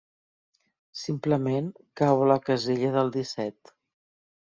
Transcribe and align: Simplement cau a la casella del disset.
Simplement 1.01 1.69
cau 2.03 2.25
a 2.29 2.33
la 2.35 2.41
casella 2.51 2.93
del 2.99 3.17
disset. 3.21 3.79